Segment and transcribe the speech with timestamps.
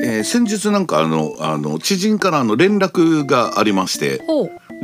[0.00, 4.20] えー先日なんかあのあの知人からあの連絡がありまして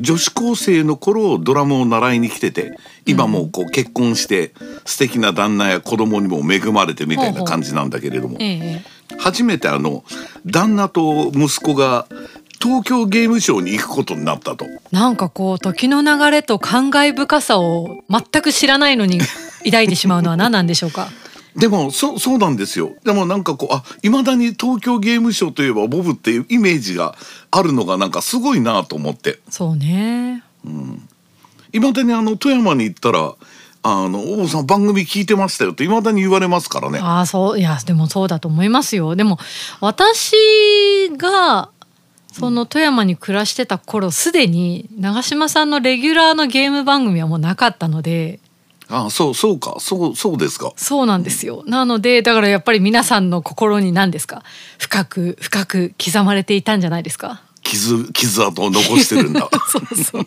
[0.01, 2.77] 女子高生の頃ドラムを習いに来てて
[3.07, 4.53] 今もうこう結婚して
[4.85, 8.37] 素敵な旦那や子供にも恵まれてみたいな感じなんだけれども。
[8.41, 8.95] ええ。
[9.19, 10.05] 初めてあの
[10.47, 12.07] 旦那と息子が
[12.63, 14.67] 東京ゲームショウに行くことになったと。
[14.91, 19.21] なんかこう時の流れと感慨深さを全く知らないのに
[19.65, 21.09] 抱いてしまうのは何なんでしょうか？
[21.57, 22.93] でもそそうなんですよ。
[23.05, 27.15] でもなんかこうあいまだに東京ゲームショウといえばボブっていうイメージが
[27.53, 29.39] あるのがなんかすごいなと思って。
[29.49, 30.43] そうね。
[31.73, 33.35] いまだにあの富山に行ったら
[33.87, 36.99] 「あの王さん番組聞いてましたよ」っていまだに言われますからね。
[37.01, 39.15] ああそういやでもそうだと思いますよ。
[39.15, 39.39] でも
[39.81, 40.33] 私
[41.17, 41.69] が
[42.39, 48.41] その富山に暮らしてた頃すでに長嶋さんのレギュラーのゲーム番組はもうなかったので。
[48.89, 49.77] あそうそうか。
[49.79, 50.73] そうそうですか。
[50.77, 51.63] そうなんですよ。
[51.67, 54.43] なのでだからやっぱり皆さんの心に何ですか？
[54.79, 57.43] 深く深く刻まれていたんじゃないですか？
[57.63, 59.49] 傷傷跡を残してるんだ。
[59.69, 60.27] そうそう。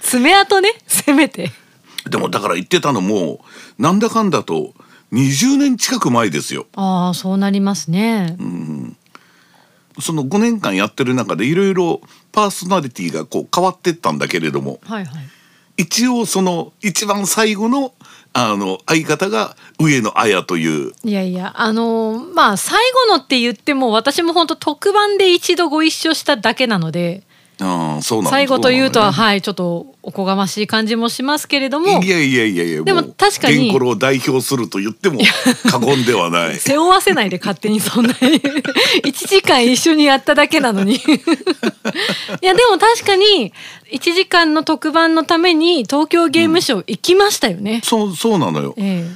[0.00, 0.70] 爪痕ね？
[0.86, 1.50] せめて。
[2.08, 3.44] でもだから言ってたのも
[3.78, 4.72] なんだかんだと
[5.12, 6.66] 20年近く前ですよ。
[6.74, 8.36] ああそうなりますね、
[10.00, 12.00] その5年間やってる中でいろいろ
[12.32, 15.24] パーソナリティがこう変わってったんだけれどもはいはい。
[15.78, 17.94] 一応その一番最後の
[18.34, 20.92] あの相方が上野綾という。
[21.04, 27.24] いやいやあのーまあ最後のって言っても私も本当特番で一度ご一緒しただけなので
[27.60, 32.02] ああそうなんだ最後というとは、はいちょっとおこがましい感じもしますけれども。
[32.02, 33.56] いやいやいやいやでもう確かに。
[33.56, 35.20] ゲンコロを代表すると言っても
[35.70, 36.56] 過言ではない。
[36.60, 38.40] 背負わせないで勝手にそんなに。
[39.04, 40.96] 1時間一緒にやっただけなのに。
[40.98, 40.98] い
[42.40, 43.52] やでも確かに
[43.92, 47.80] 1時間の特番のために東京ゲームショウ行きましたよね。
[47.84, 48.74] そうそうなのよ。
[48.78, 49.08] え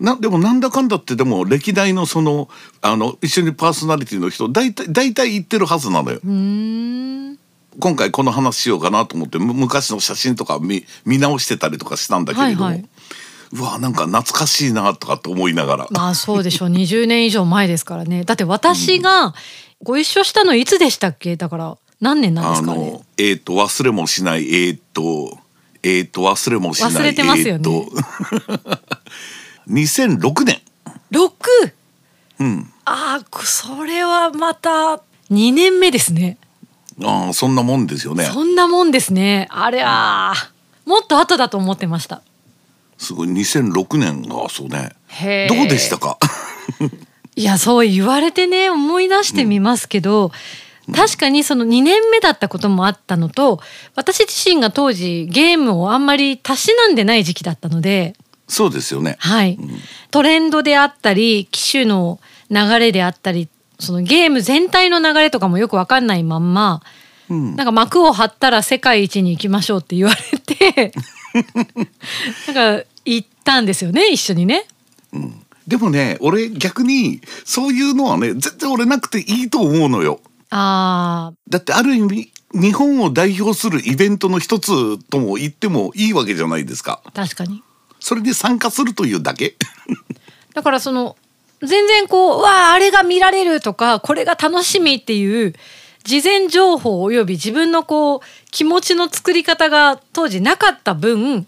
[0.00, 2.48] なでもなんだかんだってでも歴代のその
[2.80, 6.20] あの一緒にパーソナリティの人大体大体言ってるはずなのよ。
[6.22, 6.26] え。
[6.26, 7.27] うーん
[7.80, 12.88] 今回この話しようかなと思ってむ昔の写真とか見見直してたりとかしたんだけれども、はいはい。
[13.52, 16.68] うわなんか懐かしいなとかって思いながら、まあそうでしょう。
[16.68, 18.24] 20年以上前ですからね。
[18.24, 19.34] だって私が
[19.82, 21.36] ご一緒したのいつでしたっけ？
[21.36, 22.90] だから何年なんであすかね？
[22.90, 25.38] のえっ、と忘れもしないえっ、と
[25.82, 27.70] えっ、と忘れもしない忘れてますよね。
[27.70, 28.68] えーと。
[29.68, 30.60] 2006年。
[31.12, 31.30] 6!
[32.40, 32.70] うん。
[32.84, 35.00] ああそれはまた
[35.30, 36.38] 2年目ですね
[37.04, 38.24] ああそんなもんですよね。
[38.24, 39.46] そんなもんですね。
[39.50, 40.34] あれは
[40.84, 42.22] もっと後だと思ってました。
[42.96, 43.28] すごい。
[43.28, 44.90] 2006年がそうね。
[45.48, 46.18] どうでしたか？
[47.36, 50.32] いやそう言われてね思い出してみますけど、
[50.94, 53.60] 確かにその2年目だったこともあったのと
[53.94, 58.14] 私自身が当時ゲームをあんまりたしなんでない時期だったので
[58.48, 59.16] そうですよね。
[59.20, 59.58] はい、
[60.10, 62.18] トレンドであったり機種の
[62.50, 66.82] 流れであったりそのゲーム全体の流れとかもよく分かんないまんま、
[67.28, 67.56] うん。
[67.56, 70.92] なんか幕を張ったら世界一に行きましょうって言われて
[72.54, 74.66] なんか行ったんですよね一緒にね。
[75.66, 80.20] でもね俺逆にそういうのはね全然俺なくていいと思うのよ。
[80.50, 87.02] あだってある意味日本を代表するイベントの一つとも言ってもいいわけじゃないですか。
[87.04, 87.62] ー確かに。
[88.00, 89.56] それで参加するというだけ？
[90.54, 91.16] だからその
[91.60, 95.54] 全然こう「うわああれが見られる」とか「これが楽しみ」っていう
[96.04, 98.20] 事前情報および自分のこう
[98.50, 101.46] 気持ちの作り方が当時なかった分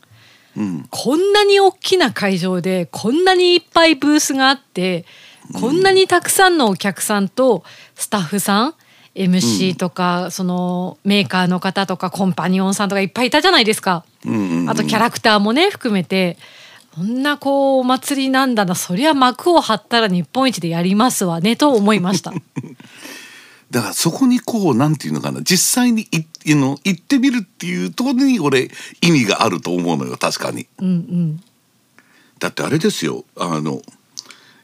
[0.57, 0.87] うん。
[0.91, 5.05] こんなに大きな会場でこんなにいっぱいブースがあって
[5.55, 8.75] こんなにたくさんのお客さんとスタッフさん
[9.15, 14.05] MC とか、そのメーカーの方とかコンパニオンさんとかいっぱいいたじゃないですか。
[14.25, 14.71] うんうんうん。
[14.71, 16.37] あとキャラクターもね含めて
[16.95, 22.33] こんなこうお祭りなんだなそりゃ幕を張ったら日本一でやりますわねと思いました。
[23.71, 28.69] だからそこにこうなんていうのかな実際にいあの行ってみるっていうところに俺
[29.01, 30.67] 意味があると思うのよ確かに。
[30.79, 31.43] うんうん
[32.41, 33.83] だってあれですよあの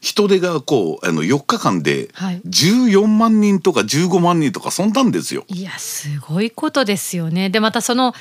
[0.00, 5.44] 人手がこうあの4日間ではい14万人とか15万人とかそんなんですよ。
[5.48, 7.50] いやすごいことですよね。
[7.50, 8.14] でまたその、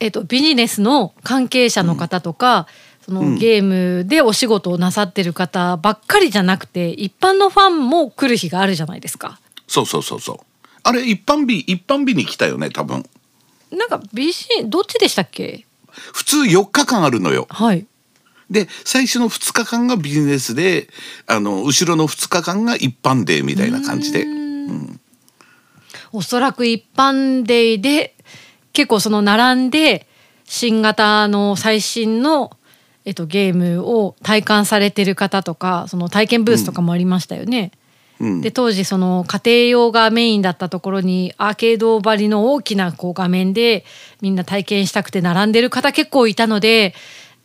[0.00, 2.66] えっとビジネスの関係者の方とか、
[3.10, 3.62] そのゲー
[3.98, 9.40] ムでお仕事をなさってる方ばっかりじゃなくて一般のファンも来る日があるじゃないですか。
[9.66, 10.36] そうそうそうそう。
[10.84, 13.04] あれ一般日一般日に来たよね多分。
[13.72, 15.66] なんかビジどっちでしたっけ？
[16.12, 17.48] 普通4日間あるのよ。
[17.50, 17.84] はい。
[18.48, 20.88] で最初の2日間がビジネスで
[21.26, 24.24] あの後ろの2日間が一般デーみたいな感じで。
[26.12, 28.14] おそらく一般デーで
[28.72, 30.06] 結構その並んで
[30.44, 32.50] 新型の最新の、
[33.10, 37.72] えっと、ゲームを体感されてる方とかその体験ブースとかもありましたよね。
[38.20, 43.86] うんで当時その家庭用がメインだったところにアーケード張りの大きなこう画面で
[44.20, 46.94] みんな体験したくて並んでる方結構いたので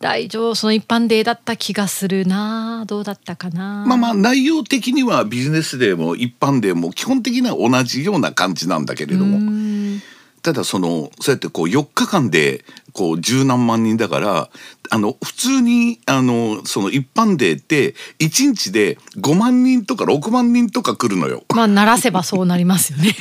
[0.01, 3.85] 大丈夫その一般デーだった気がするなどうだったかな。
[3.87, 10.01] まあまあ内容的にはビジネスデーも一般デーも基本的には同じような感じなんだけれどうもん
[10.41, 12.65] ただそのそうやってこう4日間で
[12.95, 14.49] こう十何万人だから
[14.89, 21.43] あの普通にあのその一般デーって1日で5万人とか6万人とか来るのよ。
[21.53, 23.13] まあ鳴らせばそうなりますよね。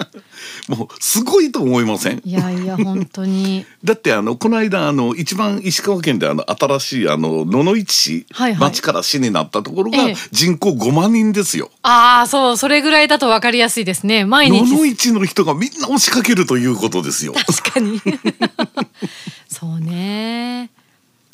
[0.68, 2.20] もうすごいと思いません？
[2.24, 3.64] いやいや本当に。
[3.82, 11.70] だってあのこの間あの一番石川県であの新しいあの野々市市、はいはい町から市になったところがええ人口5万人ですよ。
[11.82, 17.32] ああそうそれぐらいだと分かりやすいですね毎野々日市の人がみんな押しかけるということですよ。
[17.32, 18.00] 確かに
[19.48, 20.70] そうね。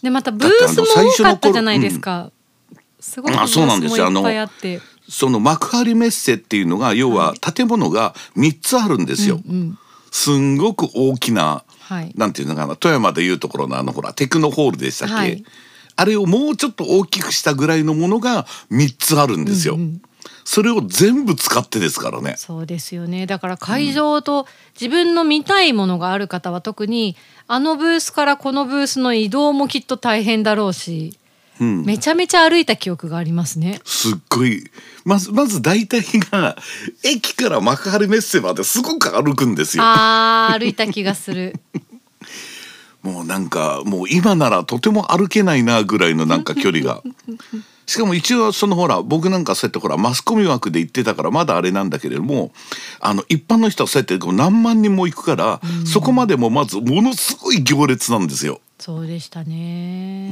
[0.02, 2.30] でまたブースも多かったじゃないですか、
[3.00, 4.10] すごいブースあそうなんですよ。
[4.10, 4.80] もいっぱいあって。
[5.08, 9.40] その幕張メッセっていうのが要は建物が3つあるんですよ。
[9.46, 9.78] うん
[10.12, 12.12] すんごく大きな、はい。
[12.14, 15.42] なんていうのかな富山でいうところのあのほらテクノホールでしたっけ、はい。
[15.96, 19.78] あれをもうちょっと大きくしたぐらいのものが3つあるんですよ。
[20.44, 22.34] それを全部使ってですからね。
[22.36, 24.46] そうですよねだから会場と
[24.80, 27.16] 自分の見たいものがある方は特に
[27.46, 31.18] あのブースからこのブースの移動もきっと大変だろうし、
[31.60, 33.80] うんめちゃめちゃ歩いた記憶がありますね。
[33.84, 34.64] すっごい
[35.04, 36.56] まずまず大体が
[37.04, 39.84] 駅から幕張メッセまですごく歩くんですよ。
[39.86, 41.54] あー歩いた気がする。
[43.02, 47.02] もうなんかもう今ならとても歩けないなぐらいのなんか距離が。
[47.86, 52.52] しかも一応そのほら僕なんかそうやってほらマスコミ枠で行ってたからまだあれなんだけれども
[53.00, 58.60] あの一般の人はそうやって何万人も行くから、そこまでもまずものすごい行列なんですよ。
[58.78, 60.30] そうでしたね。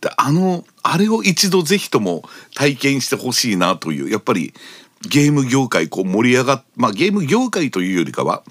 [0.00, 2.22] であのあれを一度ぜひとも
[2.54, 4.54] 体験してほしいなというやっぱり
[5.08, 8.42] ゲーム業界こう盛り上がっまあゲーム業界というよりかは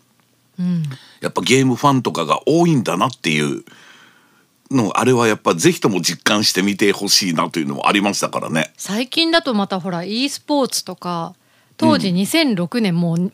[0.59, 0.83] うん、
[1.21, 3.63] やっぱゲームファンとかが多いんだなっていう
[4.71, 8.71] のあれはやっぱぜひとも実感してみてほしいなというのもありましたからね。
[8.77, 11.33] 最近だとまたほら e スポーツとか
[11.77, 13.31] 当時2006年、もう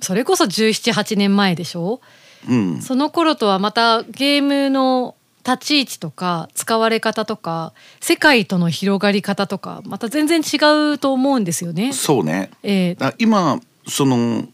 [0.00, 2.00] それこそ1718年前でしょ？
[2.48, 5.14] うん、その頃とはまたゲームの
[5.44, 10.56] 立ち位置とか使われ方とか世界との広がり方とかまた全然違
[10.92, 11.92] うと思うんですよね。
[11.92, 12.50] そうね。
[12.62, 12.94] ええ。
[12.96, 14.44] だ今その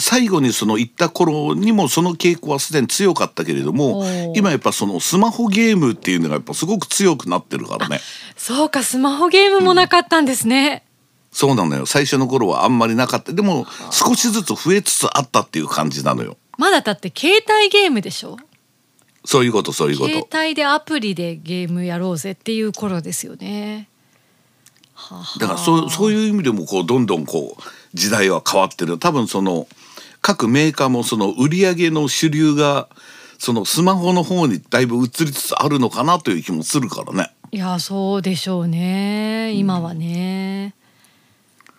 [0.00, 4.04] 最後にその行った頃にもその傾向はすでに強かったけれども
[4.36, 8.00] 今やっぱそのスマホゲームっていうのがやっぱすごく強くなってるからね。
[8.36, 10.84] そうかスマホゲームもなかったんですね。
[11.32, 11.84] そうなのよ。
[11.84, 13.32] 最初の頃はあんまりなかった。
[13.32, 16.36] でも少しずつ増えつつあったっていう感じなのよ。
[16.56, 18.36] まだだって携帯ゲームでしょ？
[19.24, 23.88] そういうことそういうこ携と帯でアプリでゲームやろうぜっていう頃ですよね。
[25.38, 27.62] だからそうそういう意味でもこうどんどんこう
[27.94, 28.98] 時代は変わってる。
[28.98, 29.66] 多分その
[30.20, 32.88] 各メーカーもその売り上げの主流が
[33.38, 37.30] そのスマホの方にだいぶ移りつつあるのかなという気もするからね。
[37.50, 40.74] いやそうでしょうね今はね。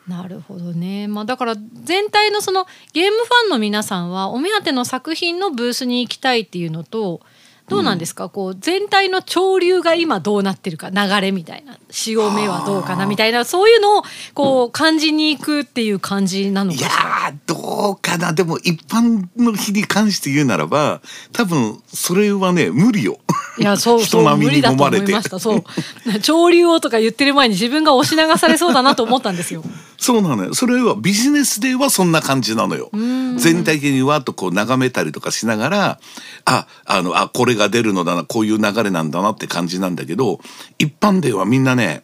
[0.08, 7.22] なるほどね、まあ、だから全体のそのゲームファンの皆さんはお目当ての作品のブースに行きたいっていうのと
[7.70, 10.90] どうなんですか、こう全体の潮流が今どうなってるか？
[10.90, 11.78] 流れみたいな。
[11.92, 13.06] 潮目はどうかな？
[13.06, 17.04] みたいなそういうのをこう感じに行くっていう感じなのかいやしら。
[17.32, 18.34] ーどうかな？
[18.34, 23.20] でも一般の日に関して言うならば多分それはね無理よ。
[23.58, 25.64] いや そうそう人並みに無理だと飲まれて思いましたそう。
[26.22, 29.64] 潮流をとか言ってる前に自分が押し流されそうだなと思ったんですよ。
[29.98, 30.54] そうなのよ。
[30.54, 32.90] それはビジネスではそんな感じなのよ。
[33.38, 36.00] 全体的にわっとこう眺めたりとかしながら
[36.46, 40.40] ああのあこれが出るのだなこういう流れなんだなって感じなんだけど
[40.80, 42.02] 一般ではみんなね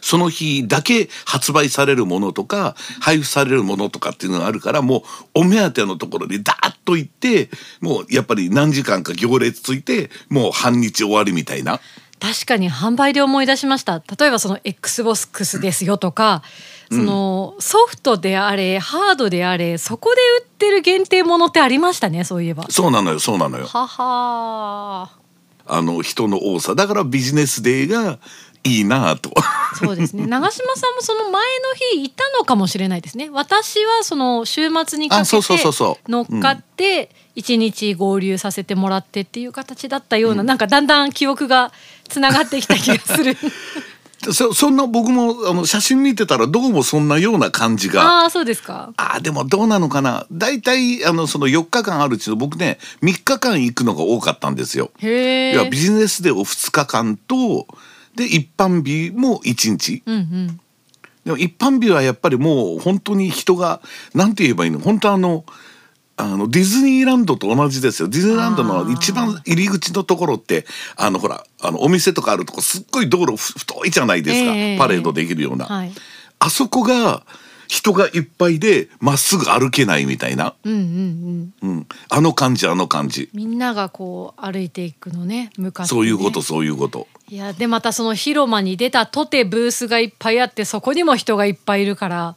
[0.00, 4.98] その日だけ発売されるものとか配布されるものとかっていうのがあるからも
[5.34, 11.80] うお目当てのところにダーッと行ってもうやっぱり何時間か行列ついてもう半日終わりみたいな。
[12.20, 16.44] 確かに販売で思い出しました例えばその XBOX ですよとか
[16.92, 22.66] そのソフトであれハードであれそこで売ってる限定ものってありましたねそういえば。
[22.70, 23.66] そうなのよそうなのよ。
[23.66, 25.10] はは
[25.66, 26.74] あの人の多さ。
[26.74, 28.18] だからビジネスデーが
[28.64, 29.30] いいなぁと。
[29.74, 30.26] そうですね。
[30.28, 31.40] 長嶋さんもその前の
[31.94, 33.28] 日いたのかもしれないですね。
[33.30, 36.10] 私はその週末にかけあそうそうそうてそう。
[36.10, 41.72] 乗っかって一日合流させてもらってっていう形だったような、なんかだんだん記憶が
[42.08, 43.36] つながってきた気がする
[44.30, 48.02] そそんな僕もあの写真見てたらどうもそんなような感じが。
[48.02, 48.92] ああそうですか。
[48.96, 50.26] あーでもどうなのかな。
[50.30, 54.92] 大体あのその4日間あるうちの僕ね3日間行くのが多かったんですよ。
[54.98, 57.66] へえいやビジネスデーを2日間と
[58.14, 60.02] で一般日も1日。
[60.06, 60.60] うんうん。
[61.24, 63.80] でも一般日はやっぱりもう本当に人が
[64.14, 64.78] なんて言えばいいの？
[64.78, 65.44] 本当あの
[66.16, 68.08] あのディズニーランドと同じですよ。
[68.08, 70.66] ディズニーランドの一番入り口のところって
[70.96, 75.92] あのほらあのお店とかあるとこすっごい道路ふ太いじゃないですか、ええパレードできるような、はい。
[76.38, 77.22] あそこが
[77.68, 81.70] 人がいっぱいでまっすぐ歩けないみたいな、うんうんうん。
[81.70, 83.30] うん、あの感じあの感じ。
[83.32, 87.08] みんながこう歩いていくのね向かって、ね、そういうことそういうこと。
[87.30, 92.36] いやでまたその広間に出たとてブースがいっぱいあってそこにも人がいっぱいいるから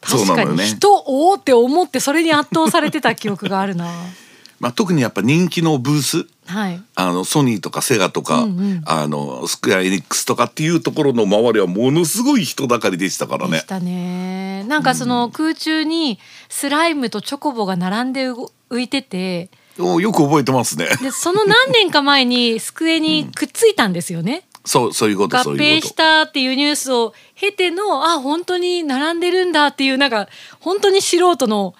[0.00, 3.88] 確かに人おーって思ってそれに圧倒されてた記憶があるな。
[4.60, 6.82] まあ、特にやっぱ人気のブースはい。
[6.96, 8.82] あのソニーとかセガとか、うんうん。
[8.86, 13.52] あのスクエア・エニックスとかっていうところの周りはものすごい人だかりでしたからね。
[13.52, 13.66] でし。
[13.66, 14.64] たね。
[14.64, 18.34] なんかその空中にスライムとチョコボが並んでう
[18.70, 19.50] 浮いてて。
[19.78, 20.88] およく覚えてますね。
[21.00, 24.47] でその何年か前に机にくっついたんですよね。
[24.68, 25.94] そうそういうこと合併し。
[25.94, 30.28] たっていうニュースを経てのあ本当に並んでるんだっていうなんか
[30.60, 31.74] 本当に素人の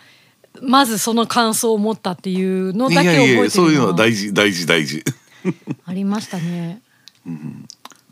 [0.63, 5.05] まずその感想を持ったっていうのいだけ覚えてるやいやそういうのはな大事大事大事。
[5.85, 6.81] ありましたね。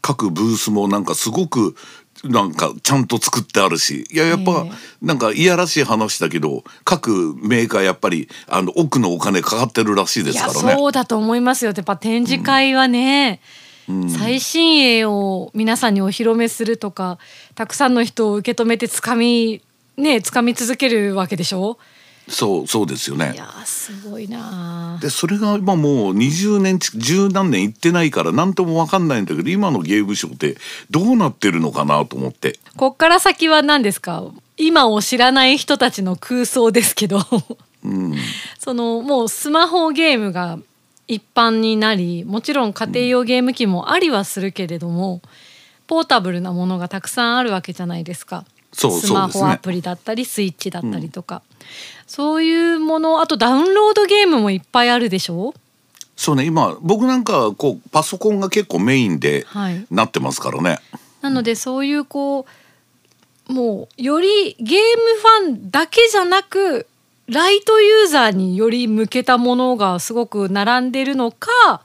[0.03, 1.75] 各ブースもなんかすごく
[2.23, 10.75] なんかちゃんと作ってあるしいややっぱええなんかいやらしい話だけど各メーカーやっぱりあの奥のお金かかってるらしいですからね。
[10.77, 13.41] そうだと思いますよやっぱ展示会はね、
[14.09, 17.19] 最新鋭を皆さんにお披露目するとか
[17.55, 19.63] たくさんの人を受け止めてつかみ
[19.97, 21.79] ねつかみ続けるわけでしょ？
[22.29, 23.31] そうそうですよね。
[23.35, 23.37] い。
[23.37, 30.57] やすごいなでそれが今もう20年ち十何年行ってないから何とも分かんないんだけど今のゲームショーって
[30.91, 32.59] どうなってるのかなと思って。
[32.77, 34.25] こっから先は何ですか？
[34.57, 37.21] 今を知らない人たちの空想ですけど。
[38.59, 40.59] そのもうスマホゲームが
[41.09, 45.21] 一般になりもちろん家庭用ゲーム機もありはするけれども、
[45.87, 48.45] ポータブルなものがたくさんあるわけじゃないですか。
[48.73, 51.43] そうスマホアプリだったりスイッチだったりとか、
[52.07, 55.55] そういうものあとダウンロードゲームもいっぱいあるでしょ？
[56.17, 59.87] そうね今僕なんかはこうパソコンが結構メインではい。
[59.91, 60.79] なってますからね、
[61.23, 62.47] なのでそういうこ
[63.49, 64.79] うもうよりゲー
[65.45, 66.87] ムファンだけじゃなく
[67.29, 71.83] ライトユーザーにより向けたものがすごく並んでるのか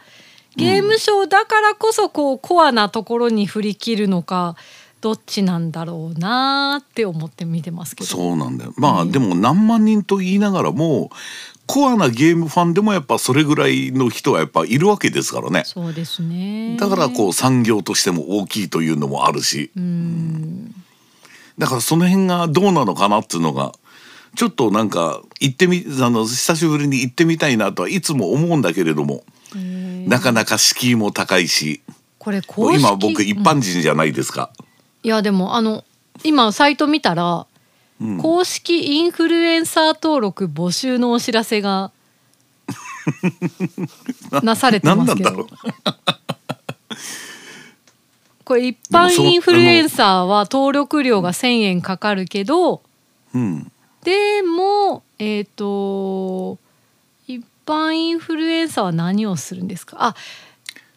[0.55, 4.55] ゲームショーだからこそこうコアなところに振り切るのか
[4.99, 8.09] どっちなんだろうなって思って見てますけど。
[8.09, 8.73] そうなんだよ。
[8.77, 11.09] まあでも何万人と言いながらも
[11.65, 15.63] コアなゲームファンでもやっぱそれぐらいの人はやっぱいるわけですからね。
[15.65, 16.77] そうですね。
[16.79, 19.71] だからこう産業としても大きいというのもあるし。
[19.75, 20.75] うん。
[21.57, 23.73] だからその辺がどうなのかなっていうのが
[24.35, 29.23] ちょっとなんか行ってみあの久しぶりに行ってみたいなとはいつも思うんだけれども
[30.07, 31.81] なかなか敷居も高いし
[32.17, 34.51] これ公式今僕一般人じゃないですか。
[35.03, 35.83] いやでもあの
[36.23, 37.47] 今サイト見たら、
[37.99, 38.17] うん。
[38.19, 41.91] 公式インフルエンサー登録募集のお知らせが
[44.43, 45.31] なされてますけど。
[45.31, 45.47] 何なんだろう。
[48.43, 52.81] これ一般インフルエンサーは登録料が1,000円かかるけど
[53.33, 53.71] うん
[54.03, 56.57] でもえっ、と
[57.27, 59.97] 一般インフルエンサーは何をするんですか？
[59.99, 60.15] あ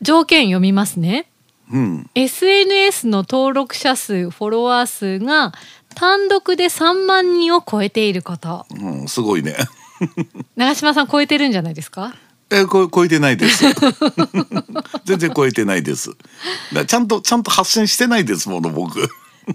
[0.03, 1.27] 条件読みますね。
[1.73, 5.53] うん、SNS の登録者数フォロワー数が
[5.95, 9.57] 単独で3万人を超えていることうん、すごいね。
[10.57, 12.15] 長嶋さん超えてるんじゃないですか？
[12.51, 13.65] えこ超えてないです。
[15.05, 16.11] 全然超えてないです。
[16.87, 19.01] ちゃんとちゃんと発信してないですもの僕。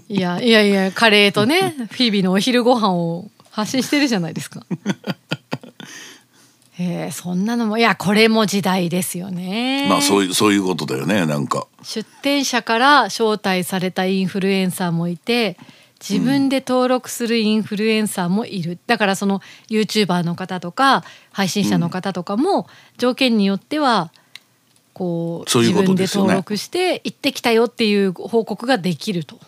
[0.08, 4.64] いやいやいやカレーとね 日々のお昼ご飯を発信してるじゃないですか。
[6.72, 9.86] へえそんなのもいやこれも時代ですよね。
[9.88, 11.66] まあそういうそういうことだよねなんか。
[11.82, 15.58] 出店者から招待されたインフルエンサーもいて
[16.00, 22.66] 自分で登録するインフルエンサーもいる、だからその YouTuber の方とか配信者の方とかも
[22.96, 24.10] 条件によっては
[24.94, 29.38] こうそういうこ自分で登録して行ってきたよっていう報告ができると。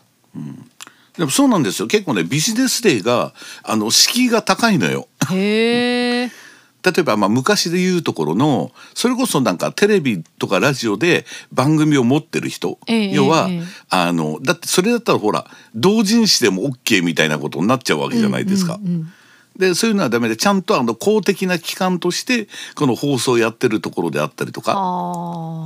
[1.17, 1.89] でもそうなんですよ。
[1.89, 5.09] 結構ねビジネスデーがあの敷居が高いのよ。
[5.31, 6.31] へえ。
[6.85, 18.81] 例えばまあ昔で言うところのそれこそなんかテレビとかラジオで番組を持ってる人、ええ要は、ええあのだってそれだったらほら同人誌でも OK みたいなことになっちゃうわけじゃないですか。
[18.83, 19.13] うんうんうん
[19.57, 24.75] でそういうのはダメでちゃんとあの公的な機関としてこの放送をやってるところであったりとか、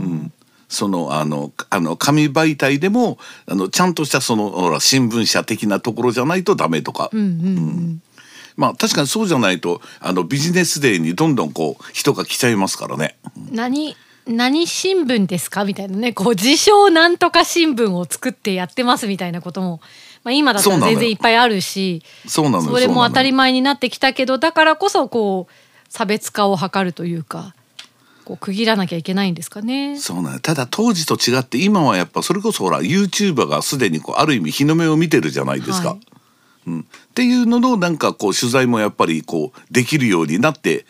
[0.01, 0.33] うん
[0.69, 7.31] そのあのあの紙媒体でもあのちゃんとしたそのほら新聞社的なところじゃないとダメとか、うんうんう
[7.61, 8.03] ん。
[8.57, 13.17] まあ確かにそうじゃないとあのビジネスデーにどんどんこう人が来ちゃいますからね。
[13.53, 13.97] 何
[14.27, 16.13] 何新聞ですかみたいなね。
[16.13, 19.81] こう自称なんとか新聞を作ってやってますみたいなことも、
[20.25, 25.53] まあ、今だったら全然いっぱいあるしそうなのよそれも当たり前になってきたけどだからこそこう
[25.89, 27.55] 差別化を図るというか
[28.27, 29.97] こう区切らなきゃいけないんですかね。
[30.01, 35.91] そうなのただ当時と違って今はやっぱそれこそほら YouTuber がすでにこうある意味日の目を見てるじゃないですか。
[35.91, 36.01] はい
[36.67, 40.87] うん、っていうののなんかこう取材もやっぱりこうできるようになって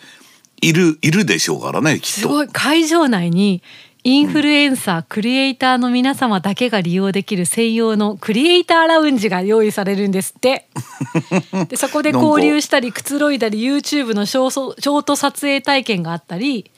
[0.63, 2.31] いるいるでしょうからねきっすと。
[2.31, 3.63] ごい会場内に
[4.03, 10.69] インフルエンサー、クリエイターの皆様だけが利用できる専用のクリエイターラウンジが用意されるんですって。
[11.69, 16.71] でそこで交流したりくつろいだり YouTube のショート撮影体験があったり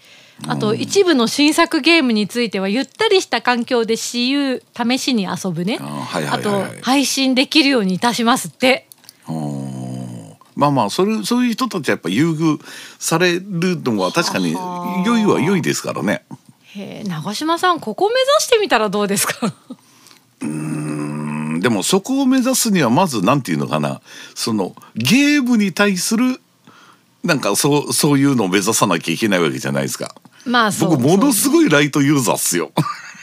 [0.47, 5.78] あと一部の新作ゲームについてはゆったりした環境で私有試しに遊ぶね。
[5.80, 8.87] あと配信できるようにいたしますって。
[10.54, 12.61] まあまあそれそういう人たちはやっぱ優遇
[12.99, 15.04] されるのは確かにはあ。
[15.07, 16.25] 良いは良いですからね。
[16.75, 19.52] へえ長嶋さんここ目指してみたらどうですか？
[20.40, 21.61] うん。
[21.61, 24.00] でもそこを目指すにはまずなんていうのかな。
[24.35, 26.40] そのゲームに対する
[27.25, 30.14] なんかそうそういうのを目指さなきゃいけないわけじゃないですか。
[30.49, 30.90] まあそう。
[30.90, 32.73] 僕ものすごいライトユーザーっすよ。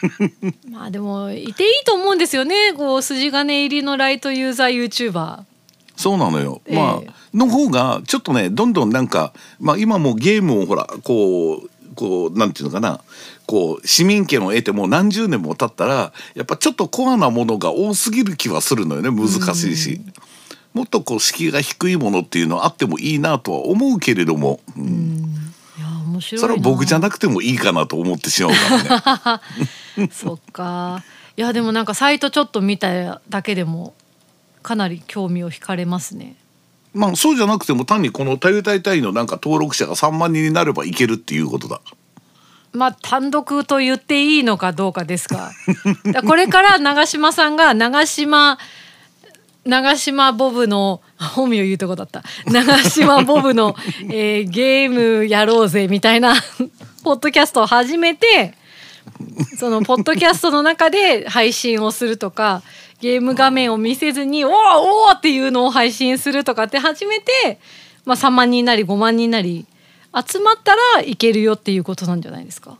[0.69, 2.73] まあでもいていいと思うんですよね。
[2.77, 5.39] こう筋金入りのライトユーザー YouTuber
[5.95, 6.61] そうなのよ。
[6.65, 6.75] ええ。
[6.75, 13.01] まあの方がちょっとねどんどんなんかまあ今もうゲームをほらこうこうなんていうのかな。
[13.47, 19.11] こう市民権を得てもう何十年も経ったらやっぱちょっとコアなものが多すぎる気はするのよね。
[19.11, 20.01] 難しいし。
[20.73, 25.54] もっとこう敷居が低いものっていうのはあってもいいなとは思うけれども、うん
[26.15, 29.41] 面白いなそれは僕じゃなくてもいいかなと思ってしまうか
[29.95, 30.09] らね。
[30.11, 31.03] そっか
[31.37, 33.93] いやでもなんかサイトちょっと見ただけでも
[34.63, 36.35] かなり興味を惹かれますね
[36.93, 41.81] まあそうじゃなくても単にこの「たゆたいたい」のなんか登録者が3万人になればいけるっていうことだ。
[42.71, 45.51] まあ単独と言っていいのかどうかですが
[46.27, 48.57] これから長嶋さんが長嶋
[49.65, 53.75] 長嶋ボブの本名言うとこだった長嶋ボブの、
[54.11, 56.35] えーゲームやろうぜみたいな
[57.03, 58.53] ポッドキャストを始めて
[59.57, 62.61] そのポッドキャストの中で配信をするとか
[63.01, 67.59] ゲーム画面を見せずに「おーおー!」っていうのを配信するとかって始めて、
[68.05, 69.65] まあ、3万人なり5万人なり
[70.13, 72.77] 集まったらいけるよっていうことなんじゃないですか。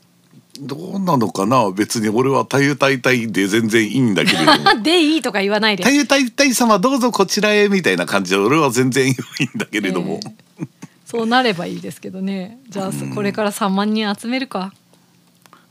[0.62, 5.90] どうなのかな別に俺は「たゆたいたい」で全然いいんだけれども でいいとか言わない「でた。
[5.90, 9.16] ゆたいたい様どうぞこちらへ」みたいな感じで俺は全然いいん
[9.58, 10.46] だけれども、えー
[11.06, 12.58] そうなればいいですけどね。
[12.68, 14.74] じゃあこれから3万人集めるか。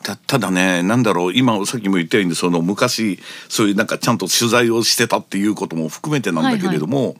[0.02, 3.18] たただねなんだろう今さっきも言ったようにその昔
[3.48, 7.16] そういうなんかちゃんと取材をしてたっていうことも含めてなんだけれども、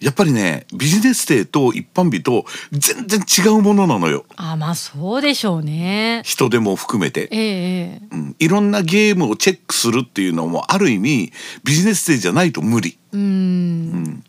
[0.00, 6.22] やっぱりねビジネスデーと一般日と全然違うものなのよあまあそうでしょうね。
[6.24, 7.28] 人手も含めて。
[7.30, 11.32] ええええうん、いろんなゲームをチェックするっていうのもある意味
[11.64, 12.98] ビジネスデーじゃないと無理。
[13.12, 14.24] うーん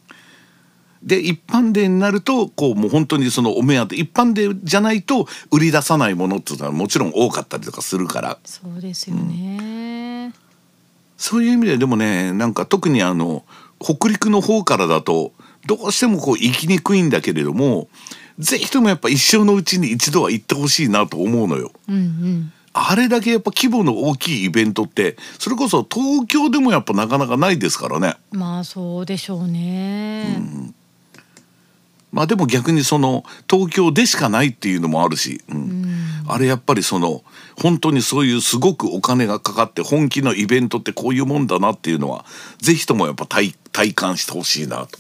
[1.03, 10.34] で一般デーになるとこうもう本当にそのお目当て一般デーじゃないと売り出さないものっていうのはもちろん多かったりとかするからそうですよね。
[11.17, 13.43] そういう意味ででもねなんか特にあの
[13.80, 15.32] 北陸の方からだと
[15.67, 17.89] どうしてもこう行きにくいんだけれども
[18.39, 21.71] ぜひともやっぱ一生のうちに一度は行ってほしいなと思うのよ。
[21.89, 22.53] うんうん。
[22.73, 28.15] あれだけやっぱ規模の大きいイベントってそれこそ東京でもやっぱなかなかないですからね。
[28.32, 30.73] まあそうでしょうね。
[32.12, 35.88] まあでも逆にその東京でしかないっていうのもあるし、うん
[36.27, 37.23] あれやっぱりその
[37.60, 42.26] 本当にそういうすごくお金がかかって本気のイベントってこういうもんだなっていうのは
[42.60, 44.98] ぜひともやっぱ体体感してほしいなと、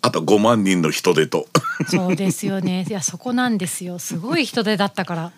[0.00, 1.46] あと5万人の人手と
[1.88, 2.86] そうですよね。
[2.88, 3.98] いやそこなんですよ。
[3.98, 5.32] すごい人手だったから。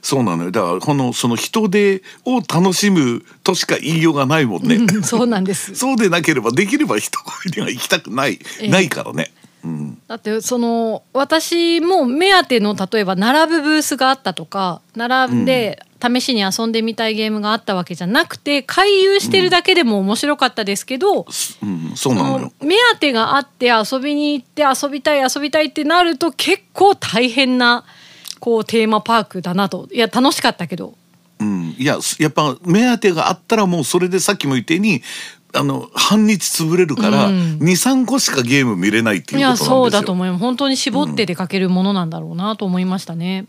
[0.00, 4.76] そうなのよだからこのその人手を楽しむとしか言いようがないもんね。
[4.76, 5.74] うんそうなんです。
[5.76, 9.32] そうでなければできれば人混みには行きたくない、ええないからね。
[9.64, 21.26] うん、だってその私も目当ての例えば並ぶブースがあったとか並んで試しに遊んでみたいゲームがあったわけじゃなくて回遊してるだけでも面白かったですけど、
[21.62, 22.52] うん、そうなのよ。
[22.58, 22.68] その。
[22.68, 27.84] 目当てがあって遊びに行って遊びたい遊びたいってなると結構大変な
[28.40, 29.88] こうテーマパークだなと。
[29.92, 30.94] いや楽しかったけど
[31.40, 35.02] うん、いやすやっぱ目当てがあったらもうそれでさっきも言ったように
[35.54, 39.66] あの半日潰れるからうん23個しかゲーム見れないっていうことなんですよ。
[39.66, 43.46] いやそうだと思います本当に絞って出かけるものなんだろうなと思いましたね。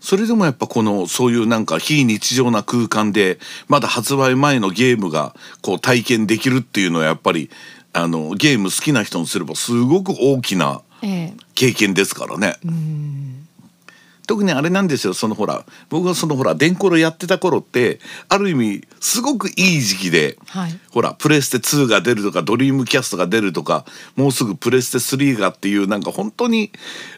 [0.00, 7.50] それでもやっぱこのそういうなんか非日常な空間でまだ発売前のゲームがこう体験できるっていうのはやっぱり
[7.92, 12.56] あのゲーム好きな人にすればすごく大きなええ経験ですからね。
[14.26, 20.78] 特にあれなんですよそのほら僕がそのほら電コロやってた頃ってある意味すごくいい時期で、はい。
[20.90, 23.84] ほらプレステ2が出るとかドリームキャストが出るとか
[24.16, 26.70] もうすぐプレステ3がっていうなんか本当に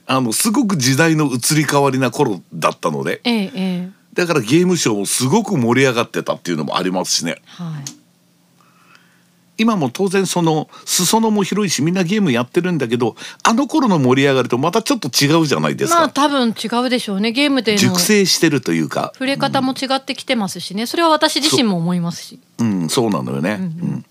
[0.06, 3.20] あのすごく時代の移り変わりな頃だったので。
[3.24, 3.90] ええええ。
[4.14, 7.42] だからゲームショーもすごく盛り上がってたっていうのもありますしね。
[7.46, 8.03] はい
[9.56, 17.32] 今も当然その裾野も広いしみんなゲームやってるんだけどあの頃の盛り上がりとまたちょっと違うじゃないですか、まあ多分違うでしょうね。
[17.32, 19.12] ゲームでの熟成してるというか。
[19.14, 20.86] 触れ方も違ってきてますしね。
[20.86, 22.40] それは私自身も思いますし。
[22.58, 22.64] う。
[22.64, 23.58] ん、そうなのよね。
[23.60, 24.04] うん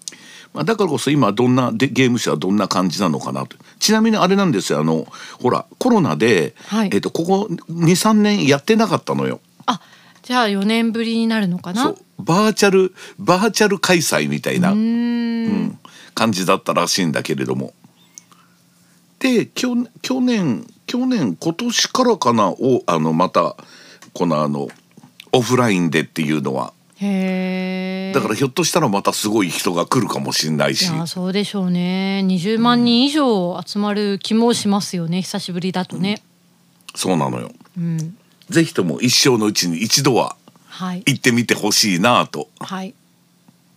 [0.54, 3.58] まあ、だからこそ今どんなでゲーム社はどんな感じなのかなと。
[3.80, 4.80] ちなみにあれなんですよ。
[4.80, 5.08] あの
[5.42, 6.90] ほらコロナで、はい。
[6.94, 9.40] えっとここ23年やってなかったのよ。
[9.66, 9.82] あ
[10.22, 11.84] じゃあ4年ぶりになるのかな？
[11.84, 11.98] そう。
[12.20, 15.33] バーチャルバーチャル開催みたいな、うーうんん
[16.14, 17.74] 感じだったらしいんだけれども。
[19.20, 19.70] で去
[20.02, 23.56] 去年去年今年からかなをあのまた
[24.14, 24.68] このあの
[25.32, 26.74] オフラインでっていうのは。
[26.98, 30.94] へえだからひょっとしたらまたすごい人が来るかもしれないし。
[30.94, 32.24] いやそうでしょうね。
[32.26, 35.22] 20万人以上集まる気もしますよね。
[35.22, 36.22] 久しぶりだとね。
[36.96, 37.52] そうなのよ。
[37.78, 38.18] うん。
[38.50, 40.36] ぜひとも一生のうちに一度は
[40.68, 41.04] はい。
[41.06, 42.50] 行ってみてほしいなと。
[42.60, 42.94] はい。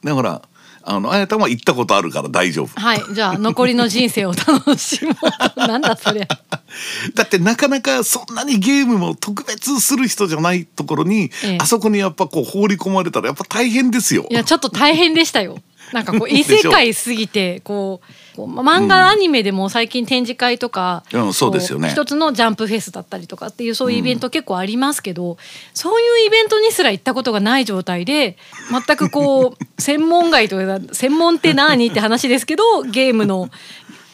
[0.04, 0.42] だから
[0.88, 2.80] あのあやたは行ったことあるから大丈夫。
[2.80, 3.02] はい。
[3.12, 5.14] じゃあ残りの人生を楽しもう。
[5.54, 6.26] となんだそれ。
[7.14, 11.58] だってなかなかそんなにゲームも特別する人じゃないところに、ええ。
[11.60, 14.26] あそこにやっぱこう放り込まれたらやっぱ大変ですよ。
[14.30, 14.34] い。
[14.34, 15.58] やちょっと大変でしたよ。
[15.92, 25.38] なんかこう 異世界すぎてこうこうま漫画、アニメでも最近展示会とか、うんそうですよねこ一つのジャンプフェスだったりとかっていうそういうイベント結構ありますけど、
[25.74, 28.36] そういうイベントにすら行ったことがない状態で
[28.70, 33.48] 全くこう専門外というか専門って何って話ですけどゲームの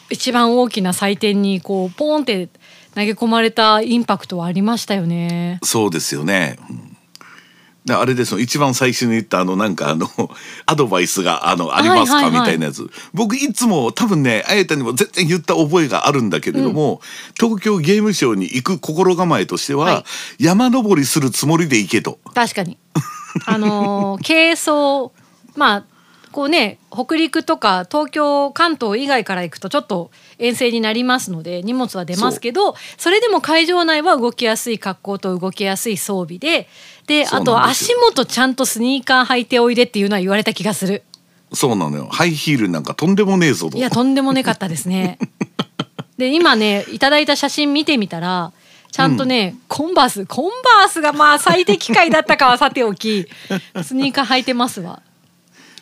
[0.09, 2.47] 一番大きな祭典にこうポーンって
[2.95, 5.59] 投げ込まれたインパクトはありましたよね。
[5.63, 6.57] そうですよね。
[6.69, 6.92] うん
[7.85, 10.07] であれですよ一番最初に言ったあのなんかあの
[10.65, 12.89] アドバイスがあのありますか、みたいなやつ。
[13.13, 17.01] 僕いつも多分ねあやたにも全然言った覚えがあるんだけれども、
[17.39, 20.05] 東京ゲームショウに行く心構えとしては、は
[20.39, 20.45] い。
[20.45, 22.19] 山登りするつもりで行けと。
[22.33, 22.77] 確かに。
[23.45, 25.11] あのー 軽装
[25.55, 25.85] まあ
[26.33, 36.67] こうね北陸とか東京関東以外から行くとちょっと遠征になりますので荷物は出ますけどそれでも会場内は動きやすい格好と動きやすい装備で
[37.07, 41.03] であと足元ちゃんとスニーカー履いておいでっていうのは言われた気がする。
[41.53, 42.07] そうなのよ。
[42.11, 43.77] ハイヒールなんかとんでもねえぞと。
[43.77, 45.17] いやとんでもねかったですね。
[46.17, 48.51] で今ねいただいた写真見てみたら
[48.93, 53.27] ちゃんとね、コンバースコンバースがまあ最適解だったかはさておき
[53.83, 55.01] スニーカー履いてますわ。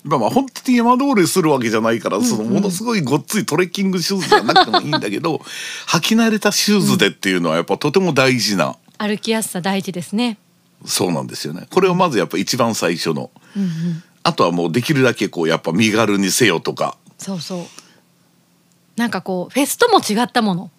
[0.04, 5.42] まあまあ本当に山登りするわけじゃないから、そのものすごいごっついトレッキングシューズじゃなくてもいいんだけど
[5.90, 10.38] 履き慣れたシューズでっていうのはやっぱとても大事な、歩きやすさ大事ですね
[10.86, 11.68] そうなんですよね。
[11.70, 13.30] これをまずやっぱ一番最初の、
[14.24, 16.98] あとはもうできるだけこうやっぱ身軽にせよとか。
[17.18, 17.66] そうそう。
[18.98, 20.72] なんかこうフェスとも違ったもの。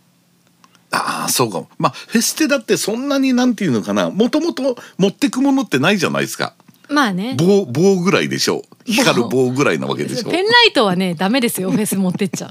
[0.91, 1.69] ああそうかも。
[1.79, 4.11] まあフェステだってそんなになんていうのかな。
[4.11, 6.55] もともと持ってくものってないじゃないですか。
[6.88, 7.37] まあね。
[7.38, 8.59] 棒棒ぐらいでしょ。
[8.59, 10.31] う光る棒ぐらいなわけでしょ。
[10.31, 11.71] ペンライトはねダメですよ。
[11.73, 12.51] フェス持ってっちゃう。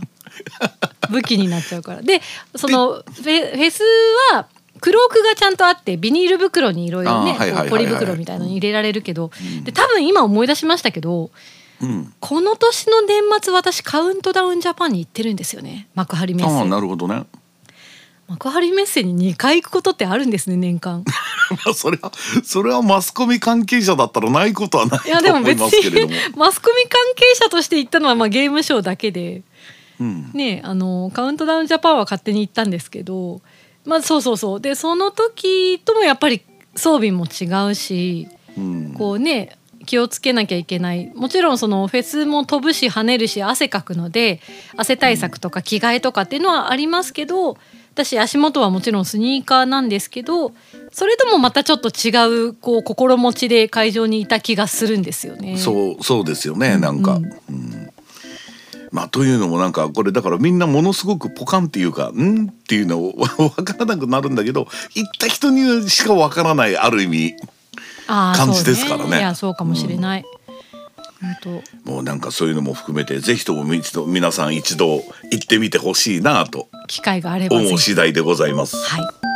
[1.11, 2.01] 武器になっちゃうから。
[2.01, 2.21] で
[2.55, 3.83] そのフェフェス
[4.33, 4.47] は
[4.81, 7.37] クロークがちゃんとあってビニール袋にいろいろね
[7.69, 9.31] ポリ袋みたいなのに入れられるけど、
[9.63, 11.31] で多分今思い出しましたけど
[11.81, 12.13] うん。
[12.19, 15.87] この年の年末私カウントダウンジャパンに行ってるんですよね。
[15.95, 17.25] 幕張メッああセなるほどね。
[18.27, 21.03] 幕張メッセに2回行くことってあるんですね年間。
[21.65, 22.11] まあそれは
[22.43, 26.09] それはマスコミ関係者だったらないことはないいやでも別に。
[26.35, 29.43] マスコミ関係者として行ったのはまあゲームショーだけで。
[29.99, 33.39] うん、ねあのカウントダウンジャパンは勝手に行ったんですけど
[33.85, 34.61] まあそうそうそう。
[34.61, 36.41] でその時ともやっぱり
[36.75, 41.11] 装備も違うしうん、こうね気をつけなきゃいけない。
[41.15, 44.39] もちろんそのフェスも飛ぶし跳ねるし汗かくので
[44.77, 47.57] 汗対策とか着替えとかっていうのはありますけど
[47.93, 50.53] 私足元はもちろんスニーカーなんですけど
[50.91, 52.11] それともまたちょっと違
[52.49, 55.57] うこう心持ちで会場にいた気がするんですよね。
[55.57, 57.15] そうそうですよねなんか。
[57.15, 57.80] ううんん
[58.91, 63.13] まあというのもなんかこれだからみんなものすごくポカンっていうか「ん?」っていうのを
[63.55, 67.35] 分からなくなるんだけど行った人にしか分からないある意味
[68.07, 70.25] 感じですからねいやそうかもしれない。
[71.43, 78.75] 本当もうなんかそういうのも含めてぜひとも一度皆さん一度行ってみてほしいなと機会があれば思う次第でございます。
[78.75, 79.30] はい